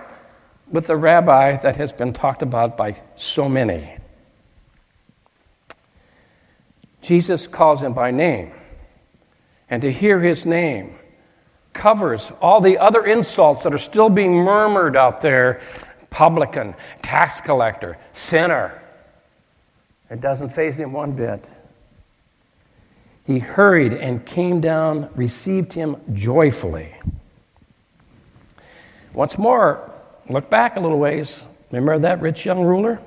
with 0.71 0.87
the 0.87 0.97
rabbi 0.97 1.57
that 1.57 1.77
has 1.77 1.93
been 1.93 2.13
talked 2.13 2.43
about 2.43 2.77
by 2.77 3.01
so 3.15 3.49
many. 3.49 3.97
Jesus 7.03 7.47
calls 7.47 7.83
him 7.83 7.93
by 7.93 8.11
name 8.11 8.53
and 9.71 9.83
to 9.83 9.93
hear 9.93 10.21
his 10.21 10.47
name 10.47 10.97
covers 11.73 12.33
all 12.41 12.61
the 12.61 12.79
other 12.79 13.05
insults 13.05 13.63
that 13.63 13.75
are 13.75 13.79
still 13.79 14.09
being 14.09 14.35
murmured 14.35 14.97
out 14.97 15.21
there 15.21 15.61
publican, 16.11 16.75
tax 17.03 17.41
collector, 17.41 17.99
sinner. 18.13 18.83
It 20.11 20.21
doesn't 20.21 20.51
faze 20.51 20.79
him 20.79 20.93
one 20.93 21.13
bit. 21.13 21.51
He 23.25 23.41
hurried 23.41 23.93
and 23.93 24.25
came 24.25 24.61
down, 24.61 25.11
received 25.17 25.73
him 25.73 25.97
joyfully. 26.13 26.95
Once 29.13 29.37
more, 29.37 29.91
look 30.29 30.49
back 30.49 30.77
a 30.77 30.81
little 30.81 30.99
ways. 30.99 31.45
Remember 31.73 31.99
that 31.99 32.21
rich 32.21 32.47
young 32.47 32.63
ruler 32.63 33.01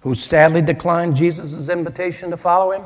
who 0.00 0.14
sadly 0.14 0.62
declined 0.62 1.16
Jesus' 1.16 1.68
invitation 1.68 2.30
to 2.30 2.36
follow 2.36 2.72
him? 2.72 2.84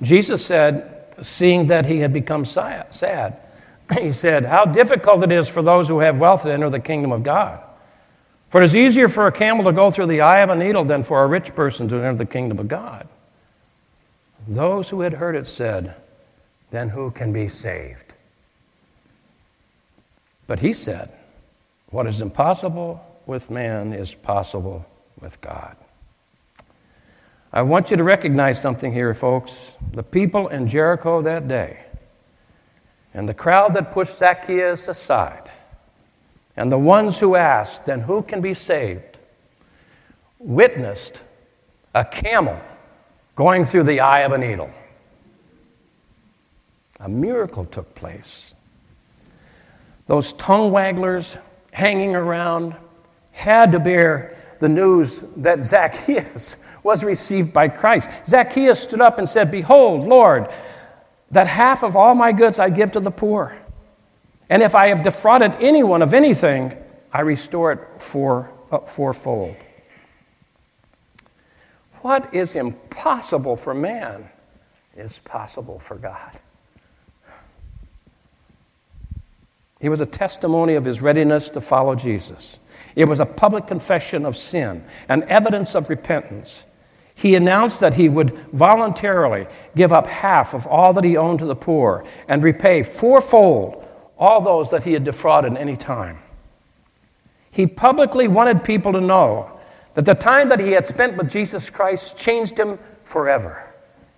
Jesus 0.00 0.44
said, 0.44 0.94
seeing 1.20 1.66
that 1.66 1.86
he 1.86 2.00
had 2.00 2.12
become 2.12 2.44
sad, 2.44 3.36
he 3.98 4.10
said, 4.10 4.46
How 4.46 4.64
difficult 4.64 5.22
it 5.22 5.32
is 5.32 5.48
for 5.48 5.62
those 5.62 5.88
who 5.88 6.00
have 6.00 6.18
wealth 6.18 6.44
to 6.44 6.52
enter 6.52 6.70
the 6.70 6.80
kingdom 6.80 7.12
of 7.12 7.22
God. 7.22 7.62
For 8.54 8.62
it 8.62 8.66
is 8.66 8.76
easier 8.76 9.08
for 9.08 9.26
a 9.26 9.32
camel 9.32 9.64
to 9.64 9.72
go 9.72 9.90
through 9.90 10.06
the 10.06 10.20
eye 10.20 10.38
of 10.38 10.48
a 10.48 10.54
needle 10.54 10.84
than 10.84 11.02
for 11.02 11.24
a 11.24 11.26
rich 11.26 11.56
person 11.56 11.88
to 11.88 11.96
enter 11.96 12.18
the 12.18 12.24
kingdom 12.24 12.60
of 12.60 12.68
God. 12.68 13.08
Those 14.46 14.90
who 14.90 15.00
had 15.00 15.14
heard 15.14 15.34
it 15.34 15.48
said, 15.48 15.96
Then 16.70 16.90
who 16.90 17.10
can 17.10 17.32
be 17.32 17.48
saved? 17.48 18.12
But 20.46 20.60
he 20.60 20.72
said, 20.72 21.10
What 21.90 22.06
is 22.06 22.22
impossible 22.22 23.04
with 23.26 23.50
man 23.50 23.92
is 23.92 24.14
possible 24.14 24.86
with 25.20 25.40
God. 25.40 25.76
I 27.52 27.62
want 27.62 27.90
you 27.90 27.96
to 27.96 28.04
recognize 28.04 28.62
something 28.62 28.92
here, 28.92 29.14
folks. 29.14 29.76
The 29.94 30.04
people 30.04 30.46
in 30.46 30.68
Jericho 30.68 31.22
that 31.22 31.48
day, 31.48 31.80
and 33.12 33.28
the 33.28 33.34
crowd 33.34 33.74
that 33.74 33.90
pushed 33.90 34.18
Zacchaeus 34.18 34.86
aside, 34.86 35.50
and 36.56 36.70
the 36.70 36.78
ones 36.78 37.20
who 37.20 37.34
asked, 37.34 37.86
Then 37.86 38.00
who 38.00 38.22
can 38.22 38.40
be 38.40 38.54
saved? 38.54 39.14
witnessed 40.44 41.22
a 41.94 42.04
camel 42.04 42.60
going 43.34 43.64
through 43.64 43.84
the 43.84 44.00
eye 44.00 44.20
of 44.20 44.32
a 44.32 44.38
needle. 44.38 44.70
A 47.00 47.08
miracle 47.08 47.64
took 47.64 47.94
place. 47.94 48.54
Those 50.06 50.32
tongue 50.34 50.70
wagglers 50.70 51.38
hanging 51.72 52.14
around 52.14 52.76
had 53.32 53.72
to 53.72 53.80
bear 53.80 54.36
the 54.60 54.68
news 54.68 55.22
that 55.36 55.64
Zacchaeus 55.64 56.58
was 56.82 57.02
received 57.02 57.52
by 57.52 57.68
Christ. 57.68 58.10
Zacchaeus 58.26 58.80
stood 58.80 59.00
up 59.00 59.18
and 59.18 59.28
said, 59.28 59.50
Behold, 59.50 60.06
Lord, 60.06 60.48
that 61.30 61.46
half 61.46 61.82
of 61.82 61.96
all 61.96 62.14
my 62.14 62.32
goods 62.32 62.58
I 62.58 62.68
give 62.70 62.92
to 62.92 63.00
the 63.00 63.10
poor. 63.10 63.58
And 64.48 64.62
if 64.62 64.74
I 64.74 64.88
have 64.88 65.02
defrauded 65.02 65.52
anyone 65.60 66.02
of 66.02 66.12
anything, 66.12 66.76
I 67.12 67.20
restore 67.20 67.72
it 67.72 67.80
uh, 68.70 68.78
fourfold. 68.80 69.56
What 72.02 72.34
is 72.34 72.54
impossible 72.54 73.56
for 73.56 73.72
man 73.72 74.28
is 74.96 75.18
possible 75.18 75.78
for 75.78 75.96
God. 75.96 76.38
He 79.80 79.88
was 79.88 80.00
a 80.00 80.06
testimony 80.06 80.74
of 80.74 80.84
his 80.84 81.00
readiness 81.00 81.50
to 81.50 81.60
follow 81.60 81.94
Jesus. 81.94 82.58
It 82.94 83.08
was 83.08 83.20
a 83.20 83.26
public 83.26 83.66
confession 83.66 84.24
of 84.24 84.36
sin, 84.36 84.84
an 85.08 85.24
evidence 85.24 85.74
of 85.74 85.90
repentance. 85.90 86.66
He 87.14 87.34
announced 87.34 87.80
that 87.80 87.94
he 87.94 88.08
would 88.08 88.36
voluntarily 88.52 89.46
give 89.76 89.92
up 89.92 90.06
half 90.06 90.54
of 90.54 90.66
all 90.66 90.92
that 90.94 91.04
he 91.04 91.16
owned 91.16 91.38
to 91.40 91.46
the 91.46 91.54
poor 91.54 92.04
and 92.28 92.42
repay 92.42 92.82
fourfold 92.82 93.84
all 94.18 94.40
those 94.40 94.70
that 94.70 94.84
he 94.84 94.92
had 94.92 95.04
defrauded 95.04 95.56
any 95.56 95.76
time. 95.76 96.18
He 97.50 97.66
publicly 97.66 98.28
wanted 98.28 98.64
people 98.64 98.92
to 98.92 99.00
know 99.00 99.60
that 99.94 100.04
the 100.04 100.14
time 100.14 100.48
that 100.48 100.60
he 100.60 100.72
had 100.72 100.86
spent 100.86 101.16
with 101.16 101.30
Jesus 101.30 101.70
Christ 101.70 102.16
changed 102.16 102.58
him 102.58 102.78
forever. 103.04 103.72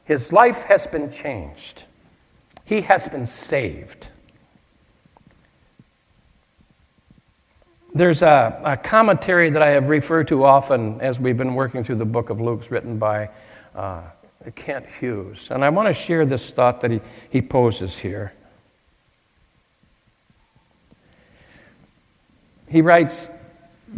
His 0.04 0.32
life 0.32 0.64
has 0.64 0.86
been 0.86 1.10
changed, 1.10 1.84
he 2.64 2.82
has 2.82 3.08
been 3.08 3.26
saved. 3.26 4.10
There's 7.94 8.20
a, 8.20 8.60
a, 8.62 8.76
commentary 8.76 9.48
that 9.48 9.62
I 9.62 9.70
have 9.70 9.88
referred 9.88 10.28
to 10.28 10.44
often 10.44 11.00
as 11.00 11.18
we've 11.18 11.36
been 11.38 11.54
working 11.54 11.82
through 11.82 11.94
the 11.94 12.04
book 12.04 12.28
of 12.28 12.42
Luke, 12.42 12.70
written 12.70 12.98
by 12.98 13.30
uh, 13.74 14.02
Kent 14.54 14.84
Hughes. 15.00 15.50
And 15.50 15.64
I 15.64 15.70
want 15.70 15.88
to 15.88 15.94
share 15.94 16.26
this 16.26 16.50
thought 16.50 16.82
that 16.82 16.90
he, 16.90 17.00
he 17.30 17.40
poses 17.40 17.96
here. 17.96 18.34
He 22.76 22.82
writes 22.82 23.30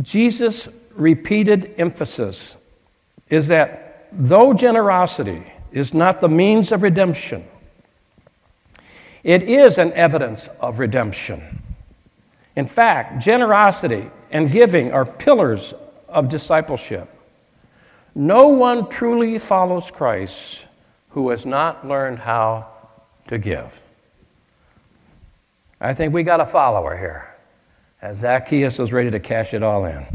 Jesus' 0.02 0.68
repeated 0.94 1.74
emphasis 1.78 2.56
is 3.28 3.48
that 3.48 4.06
though 4.12 4.54
generosity 4.54 5.42
is 5.72 5.92
not 5.92 6.20
the 6.20 6.28
means 6.28 6.70
of 6.70 6.84
redemption, 6.84 7.44
it 9.24 9.42
is 9.42 9.78
an 9.78 9.92
evidence 9.94 10.46
of 10.60 10.78
redemption. 10.78 11.60
In 12.54 12.66
fact, 12.66 13.20
generosity 13.20 14.12
and 14.30 14.48
giving 14.48 14.92
are 14.92 15.04
pillars 15.04 15.74
of 16.08 16.28
discipleship. 16.28 17.08
No 18.14 18.46
one 18.46 18.88
truly 18.88 19.40
follows 19.40 19.90
Christ 19.90 20.68
who 21.08 21.30
has 21.30 21.44
not 21.44 21.84
learned 21.84 22.20
how 22.20 22.68
to 23.26 23.38
give. 23.38 23.82
I 25.80 25.94
think 25.94 26.14
we 26.14 26.22
got 26.22 26.38
a 26.38 26.46
follower 26.46 26.96
here, 26.96 27.34
Zacchaeus 28.12 28.78
was 28.78 28.92
ready 28.92 29.10
to 29.10 29.20
cash 29.20 29.54
it 29.54 29.62
all 29.62 29.84
in. 29.84 30.06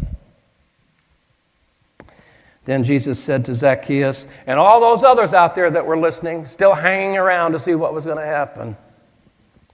Then 2.65 2.83
Jesus 2.83 3.21
said 3.21 3.45
to 3.45 3.53
Zacchaeus 3.53 4.25
and 4.47 4.57
all 4.57 4.79
those 4.79 5.03
others 5.03 5.33
out 5.33 5.53
there 5.53 5.69
that 5.69 5.85
were 5.85 5.97
listening, 5.97 6.45
still 6.45 6.73
hanging 6.73 7.17
around 7.17 7.51
to 7.51 7.59
see 7.59 7.75
what 7.75 7.93
was 7.93 8.05
going 8.05 8.17
to 8.17 8.25
happen 8.25 8.77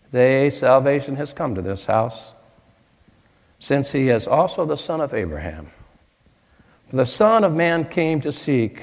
Today, 0.09 0.49
salvation 0.49 1.17
has 1.17 1.33
come 1.33 1.53
to 1.53 1.61
this 1.61 1.85
house, 1.85 2.33
since 3.59 3.91
he 3.91 4.09
is 4.09 4.27
also 4.27 4.65
the 4.65 4.75
son 4.75 5.01
of 5.01 5.13
Abraham. 5.13 5.69
The 6.89 7.05
Son 7.05 7.43
of 7.43 7.53
Man 7.53 7.85
came 7.85 8.19
to 8.21 8.31
seek 8.31 8.81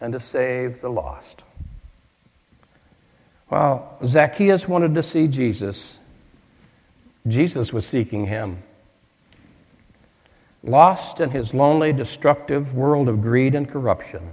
and 0.00 0.12
to 0.12 0.20
save 0.20 0.80
the 0.80 0.90
lost. 0.90 1.42
While 3.48 3.98
Zacchaeus 4.04 4.68
wanted 4.68 4.94
to 4.94 5.02
see 5.02 5.26
Jesus, 5.26 5.98
Jesus 7.26 7.72
was 7.72 7.86
seeking 7.86 8.26
him. 8.26 8.62
Lost 10.62 11.20
in 11.20 11.30
his 11.30 11.54
lonely, 11.54 11.92
destructive 11.92 12.74
world 12.74 13.08
of 13.08 13.22
greed 13.22 13.54
and 13.54 13.68
corruption, 13.68 14.32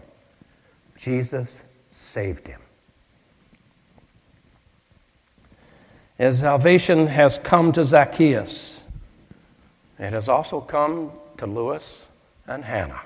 Jesus 0.97 1.63
saved 1.89 2.47
him. 2.47 2.61
As 6.17 6.39
salvation 6.39 7.07
has 7.07 7.37
come 7.37 7.71
to 7.73 7.83
Zacchaeus, 7.83 8.85
it 9.99 10.13
has 10.13 10.29
also 10.29 10.61
come 10.61 11.11
to 11.37 11.45
Lewis 11.45 12.07
and 12.47 12.63
Hannah. 12.63 13.01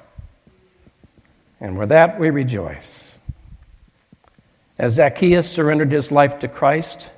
And 1.59 1.77
with 1.77 1.89
that, 1.89 2.19
we 2.19 2.29
rejoice. 2.29 3.19
As 4.77 4.93
Zacchaeus 4.93 5.49
surrendered 5.49 5.91
his 5.91 6.11
life 6.11 6.39
to 6.39 6.47
Christ, 6.47 7.11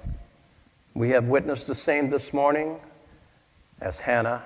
we 0.93 1.09
have 1.09 1.27
witnessed 1.27 1.67
the 1.67 1.75
same 1.75 2.09
this 2.09 2.33
morning 2.33 2.79
as 3.79 4.01
Hannah 4.01 4.43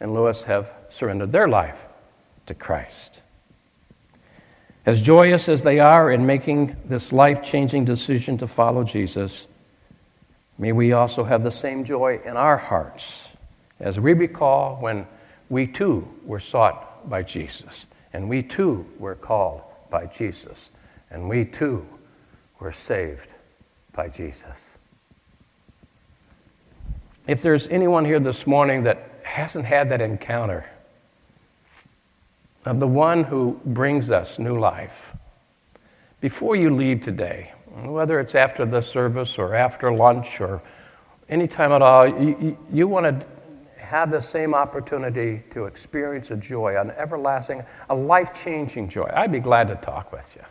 and 0.00 0.14
Lewis 0.14 0.44
have 0.44 0.72
surrendered 0.88 1.32
their 1.32 1.48
life 1.48 1.86
to 2.46 2.54
Christ. 2.54 3.22
As 4.86 5.02
joyous 5.02 5.48
as 5.48 5.62
they 5.62 5.80
are 5.80 6.10
in 6.10 6.24
making 6.24 6.76
this 6.84 7.12
life 7.12 7.42
changing 7.42 7.84
decision 7.84 8.38
to 8.38 8.46
follow 8.46 8.84
Jesus, 8.84 9.48
may 10.56 10.72
we 10.72 10.92
also 10.92 11.24
have 11.24 11.42
the 11.42 11.50
same 11.50 11.84
joy 11.84 12.20
in 12.24 12.36
our 12.36 12.56
hearts 12.56 13.36
as 13.80 14.00
we 14.00 14.12
recall 14.12 14.76
when 14.76 15.06
we 15.48 15.66
too 15.66 16.08
were 16.24 16.40
sought 16.40 17.08
by 17.08 17.22
Jesus, 17.22 17.86
and 18.12 18.28
we 18.28 18.42
too 18.42 18.86
were 18.98 19.14
called 19.14 19.62
by 19.90 20.06
Jesus, 20.06 20.70
and 21.10 21.28
we 21.28 21.44
too 21.44 21.86
were 22.58 22.72
saved 22.72 23.30
by 23.92 24.08
Jesus. 24.08 24.67
If 27.28 27.42
there's 27.42 27.68
anyone 27.68 28.06
here 28.06 28.18
this 28.18 28.46
morning 28.46 28.84
that 28.84 29.10
hasn't 29.22 29.66
had 29.66 29.90
that 29.90 30.00
encounter 30.00 30.64
of 32.64 32.80
the 32.80 32.88
one 32.88 33.24
who 33.24 33.60
brings 33.66 34.10
us 34.10 34.38
new 34.38 34.58
life, 34.58 35.14
before 36.22 36.56
you 36.56 36.70
leave 36.70 37.02
today, 37.02 37.52
whether 37.84 38.18
it's 38.18 38.34
after 38.34 38.64
the 38.64 38.80
service 38.80 39.38
or 39.38 39.54
after 39.54 39.92
lunch 39.92 40.40
or 40.40 40.62
any 41.28 41.46
time 41.46 41.70
at 41.70 41.82
all, 41.82 42.08
you, 42.08 42.36
you, 42.40 42.58
you 42.72 42.88
want 42.88 43.04
to 43.04 43.26
have 43.76 44.10
the 44.10 44.22
same 44.22 44.54
opportunity 44.54 45.42
to 45.50 45.66
experience 45.66 46.30
a 46.30 46.36
joy, 46.36 46.80
an 46.80 46.92
everlasting, 46.92 47.62
a 47.90 47.94
life 47.94 48.32
changing 48.32 48.88
joy, 48.88 49.10
I'd 49.12 49.32
be 49.32 49.40
glad 49.40 49.68
to 49.68 49.74
talk 49.76 50.12
with 50.12 50.34
you. 50.34 50.42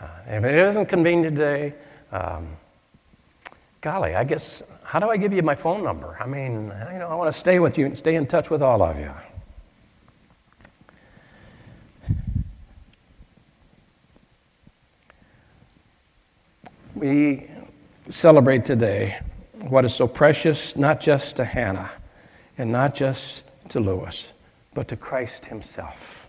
Uh, 0.00 0.08
if 0.26 0.44
it 0.44 0.56
isn't 0.56 0.86
convenient 0.86 1.36
today, 1.36 1.74
um, 2.10 2.56
golly, 3.80 4.14
I 4.14 4.24
guess, 4.24 4.62
how 4.82 4.98
do 4.98 5.08
I 5.08 5.16
give 5.16 5.32
you 5.32 5.42
my 5.42 5.54
phone 5.54 5.82
number? 5.82 6.16
I 6.20 6.26
mean, 6.26 6.72
you 6.92 6.98
know, 6.98 7.08
I 7.08 7.14
want 7.14 7.32
to 7.32 7.38
stay 7.38 7.58
with 7.58 7.78
you 7.78 7.86
and 7.86 7.96
stay 7.96 8.14
in 8.14 8.26
touch 8.26 8.50
with 8.50 8.62
all 8.62 8.82
of 8.82 8.98
you. 8.98 9.12
We 16.94 17.50
celebrate 18.08 18.64
today 18.64 19.20
what 19.60 19.84
is 19.84 19.94
so 19.94 20.08
precious, 20.08 20.76
not 20.76 21.00
just 21.00 21.36
to 21.36 21.44
Hannah 21.44 21.90
and 22.56 22.72
not 22.72 22.94
just 22.94 23.44
to 23.70 23.80
Lewis, 23.80 24.32
but 24.72 24.88
to 24.88 24.96
Christ 24.96 25.46
Himself. 25.46 26.28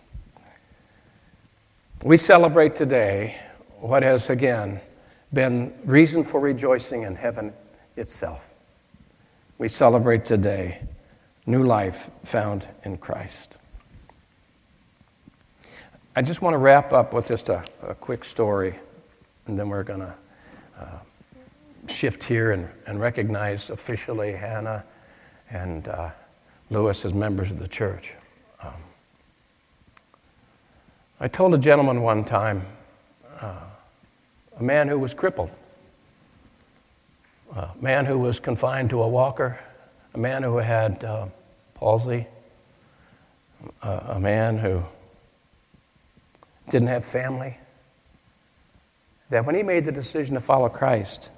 We 2.02 2.16
celebrate 2.16 2.74
today 2.74 3.40
what 3.80 4.02
has 4.02 4.30
again 4.30 4.80
been 5.32 5.72
reason 5.84 6.24
for 6.24 6.40
rejoicing 6.40 7.02
in 7.02 7.16
heaven 7.16 7.52
itself. 7.96 8.48
We 9.58 9.68
celebrate 9.68 10.24
today 10.24 10.82
new 11.46 11.62
life 11.62 12.10
found 12.24 12.66
in 12.84 12.98
Christ. 12.98 13.58
I 16.14 16.22
just 16.22 16.42
want 16.42 16.54
to 16.54 16.58
wrap 16.58 16.92
up 16.92 17.14
with 17.14 17.28
just 17.28 17.48
a, 17.48 17.64
a 17.82 17.94
quick 17.94 18.24
story, 18.24 18.74
and 19.46 19.58
then 19.58 19.68
we're 19.68 19.84
going 19.84 20.00
to 20.00 20.14
uh, 20.78 20.98
shift 21.88 22.24
here 22.24 22.52
and, 22.52 22.68
and 22.86 23.00
recognize 23.00 23.70
officially 23.70 24.32
Hannah 24.32 24.84
and 25.50 25.88
uh, 25.88 26.10
Lewis 26.70 27.04
as 27.04 27.14
members 27.14 27.50
of 27.50 27.58
the 27.58 27.68
church. 27.68 28.14
Um, 28.62 28.72
I 31.20 31.28
told 31.28 31.54
a 31.54 31.58
gentleman 31.58 32.02
one 32.02 32.24
time, 32.24 32.66
uh, 33.40 33.60
a 34.58 34.62
man 34.62 34.88
who 34.88 34.98
was 34.98 35.14
crippled, 35.14 35.50
a 37.54 37.70
man 37.80 38.06
who 38.06 38.18
was 38.18 38.40
confined 38.40 38.90
to 38.90 39.02
a 39.02 39.08
walker, 39.08 39.60
a 40.14 40.18
man 40.18 40.42
who 40.42 40.56
had 40.56 41.04
uh, 41.04 41.26
palsy, 41.74 42.26
a 43.82 44.18
man 44.18 44.58
who 44.58 44.82
didn't 46.70 46.88
have 46.88 47.04
family, 47.04 47.56
that 49.30 49.44
when 49.44 49.54
he 49.54 49.62
made 49.62 49.84
the 49.84 49.92
decision 49.92 50.34
to 50.34 50.40
follow 50.40 50.68
Christ, 50.68 51.30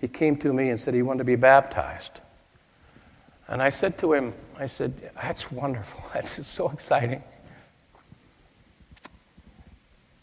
he 0.00 0.06
came 0.08 0.36
to 0.36 0.52
me 0.52 0.70
and 0.70 0.78
said 0.78 0.94
he 0.94 1.02
wanted 1.02 1.18
to 1.18 1.24
be 1.24 1.36
baptized. 1.36 2.20
And 3.48 3.62
I 3.62 3.70
said 3.70 3.98
to 3.98 4.12
him, 4.12 4.34
I 4.58 4.66
said, 4.66 5.10
That's 5.20 5.50
wonderful. 5.50 6.04
That's 6.14 6.46
so 6.46 6.68
exciting. 6.70 7.22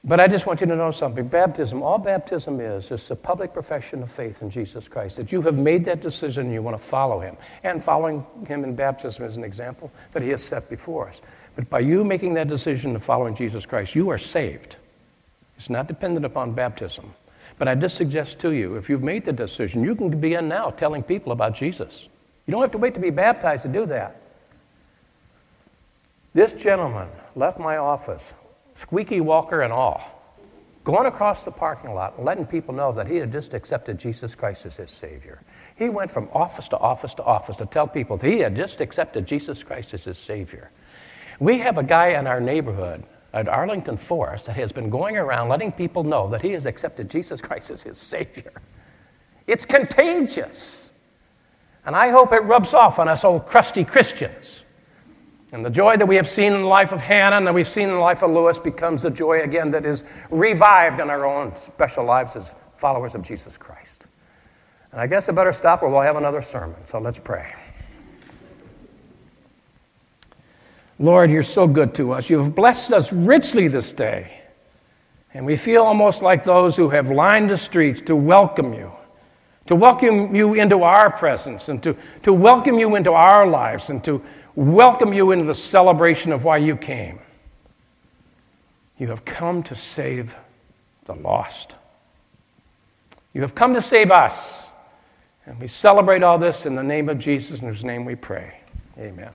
But 0.07 0.19
I 0.19 0.27
just 0.27 0.45
want 0.45 0.61
you 0.61 0.67
to 0.67 0.75
know 0.75 0.91
something. 0.91 1.27
Baptism, 1.27 1.81
all 1.81 1.97
baptism 1.97 2.59
is, 2.59 2.91
is 2.91 3.09
a 3.09 3.15
public 3.15 3.53
profession 3.53 4.03
of 4.03 4.11
faith 4.11 4.43
in 4.43 4.51
Jesus 4.51 4.87
Christ. 4.87 5.17
That 5.17 5.31
you 5.31 5.41
have 5.41 5.57
made 5.57 5.83
that 5.85 6.01
decision 6.01 6.45
and 6.45 6.53
you 6.53 6.61
want 6.61 6.77
to 6.77 6.83
follow 6.83 7.19
him. 7.19 7.35
And 7.63 7.83
following 7.83 8.23
him 8.47 8.63
in 8.63 8.75
baptism 8.75 9.25
is 9.25 9.35
an 9.35 9.43
example 9.43 9.91
that 10.13 10.21
he 10.21 10.29
has 10.29 10.43
set 10.43 10.69
before 10.69 11.09
us. 11.09 11.23
But 11.55 11.71
by 11.71 11.79
you 11.79 12.03
making 12.03 12.35
that 12.35 12.47
decision 12.47 12.93
to 12.93 12.99
following 12.99 13.33
Jesus 13.33 13.65
Christ, 13.65 13.95
you 13.95 14.09
are 14.09 14.17
saved. 14.19 14.75
It's 15.57 15.71
not 15.71 15.87
dependent 15.87 16.23
upon 16.23 16.51
baptism. 16.51 17.11
But 17.57 17.67
I 17.67 17.73
just 17.73 17.95
suggest 17.95 18.39
to 18.41 18.51
you, 18.51 18.75
if 18.75 18.89
you've 18.89 19.01
made 19.01 19.25
the 19.25 19.33
decision, 19.33 19.83
you 19.83 19.95
can 19.95 20.09
begin 20.19 20.47
now 20.47 20.69
telling 20.69 21.01
people 21.01 21.31
about 21.31 21.55
Jesus. 21.55 22.09
You 22.45 22.51
don't 22.51 22.61
have 22.61 22.71
to 22.71 22.77
wait 22.77 22.93
to 22.93 22.99
be 22.99 23.09
baptized 23.09 23.63
to 23.63 23.69
do 23.69 23.87
that. 23.87 24.21
This 26.33 26.53
gentleman 26.53 27.07
left 27.35 27.57
my 27.57 27.77
office, 27.77 28.33
squeaky 28.75 29.21
walker 29.21 29.61
and 29.61 29.73
all, 29.73 30.03
going 30.83 31.07
across 31.07 31.43
the 31.43 31.51
parking 31.51 31.95
lot 31.95 32.23
letting 32.23 32.45
people 32.45 32.73
know 32.73 32.91
that 32.91 33.07
he 33.07 33.17
had 33.17 33.31
just 33.31 33.55
accepted 33.55 33.97
Jesus 33.97 34.35
Christ 34.35 34.65
as 34.67 34.77
his 34.77 34.91
Savior. 34.91 35.41
He 35.75 35.89
went 35.89 36.11
from 36.11 36.29
office 36.31 36.67
to 36.69 36.77
office 36.77 37.15
to 37.15 37.23
office 37.23 37.55
to 37.57 37.65
tell 37.65 37.87
people 37.87 38.17
that 38.17 38.27
he 38.27 38.39
had 38.39 38.55
just 38.55 38.81
accepted 38.81 39.25
Jesus 39.25 39.63
Christ 39.63 39.93
as 39.95 40.03
his 40.03 40.19
Savior. 40.19 40.69
We 41.39 41.57
have 41.59 41.77
a 41.77 41.83
guy 41.83 42.09
in 42.09 42.27
our 42.27 42.39
neighborhood 42.39 43.03
at 43.33 43.49
Arlington 43.49 43.97
Forest 43.97 44.45
that 44.45 44.55
has 44.55 44.71
been 44.71 44.89
going 44.89 45.17
around 45.17 45.49
letting 45.49 45.71
people 45.71 46.03
know 46.03 46.29
that 46.29 46.41
he 46.41 46.51
has 46.51 46.65
accepted 46.65 47.09
Jesus 47.09 47.41
Christ 47.41 47.71
as 47.71 47.83
his 47.83 47.97
Savior. 47.97 48.53
It's 49.47 49.65
contagious. 49.65 50.93
And 51.85 51.95
I 51.95 52.09
hope 52.09 52.33
it 52.33 52.39
rubs 52.39 52.73
off 52.73 52.99
on 52.99 53.07
us 53.07 53.23
old 53.23 53.45
crusty 53.45 53.83
Christians. 53.83 54.64
And 55.51 55.63
the 55.63 55.69
joy 55.69 55.95
that 55.97 56.07
we 56.07 56.15
have 56.15 56.27
seen 56.27 56.53
in 56.53 56.61
the 56.61 56.67
life 56.67 56.91
of 56.91 57.01
Hannah 57.01 57.37
and 57.37 57.47
that 57.47 57.53
we've 57.53 57.67
seen 57.67 57.89
in 57.89 57.95
the 57.95 58.01
life 58.01 58.23
of 58.23 58.31
Lewis 58.31 58.57
becomes 58.57 59.03
the 59.03 59.11
joy 59.11 59.41
again 59.41 59.71
that 59.71 59.85
is 59.85 60.03
revived 60.29 60.99
in 60.99 61.09
our 61.09 61.25
own 61.25 61.55
special 61.55 62.03
lives 62.03 62.35
as 62.35 62.55
followers 62.75 63.15
of 63.15 63.21
Jesus 63.21 63.57
Christ. 63.57 64.07
And 64.91 64.99
I 64.99 65.07
guess 65.07 65.29
I 65.29 65.33
better 65.33 65.53
stop 65.53 65.83
or 65.83 65.89
we'll 65.89 66.01
have 66.01 66.15
another 66.15 66.41
sermon. 66.41 66.77
So 66.85 66.99
let's 66.99 67.19
pray. 67.19 67.53
Lord, 70.97 71.29
you're 71.29 71.43
so 71.43 71.67
good 71.67 71.93
to 71.95 72.13
us. 72.13 72.29
You've 72.29 72.55
blessed 72.55 72.93
us 72.93 73.13
richly 73.13 73.67
this 73.67 73.93
day. 73.93 74.41
And 75.33 75.45
we 75.45 75.57
feel 75.57 75.83
almost 75.83 76.21
like 76.21 76.45
those 76.45 76.77
who 76.77 76.89
have 76.89 77.11
lined 77.11 77.49
the 77.49 77.57
streets 77.57 78.01
to 78.01 78.15
welcome 78.15 78.73
you 78.73 78.91
to 79.67 79.75
welcome 79.75 80.35
you 80.35 80.53
into 80.53 80.83
our 80.83 81.11
presence 81.11 81.69
and 81.69 81.81
to, 81.81 81.97
to 82.21 82.31
welcome 82.31 82.77
you 82.77 82.95
into 82.95 83.11
our 83.11 83.47
lives 83.47 83.89
and 83.89 84.03
to 84.03 84.21
welcome 84.55 85.13
you 85.13 85.31
into 85.31 85.45
the 85.45 85.53
celebration 85.53 86.31
of 86.31 86.43
why 86.43 86.57
you 86.57 86.75
came. 86.75 87.19
You 88.97 89.07
have 89.07 89.25
come 89.25 89.63
to 89.63 89.75
save 89.75 90.35
the 91.03 91.13
lost. 91.13 91.75
You 93.33 93.41
have 93.41 93.53
come 93.53 93.73
to 93.73 93.81
save 93.81 94.11
us. 94.11 94.71
And 95.45 95.59
we 95.59 95.67
celebrate 95.67 96.23
all 96.23 96.37
this 96.39 96.65
in 96.65 96.75
the 96.75 96.83
name 96.83 97.09
of 97.09 97.19
Jesus, 97.19 97.59
in 97.59 97.67
whose 97.67 97.83
name 97.83 98.05
we 98.05 98.15
pray. 98.15 98.61
Amen. 98.97 99.31